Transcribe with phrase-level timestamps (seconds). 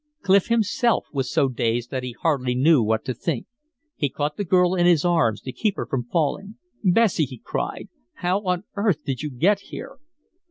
[0.23, 3.45] Clif himself was so dazed that he hardly knew what to think.
[3.95, 6.55] He caught the girl in his arms to keep her from falling.
[6.83, 9.99] "Bessie," he cried, "how on earth did you get here?"